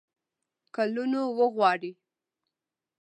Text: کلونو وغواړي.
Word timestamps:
کلونو 0.75 1.21
وغواړي. 1.37 1.91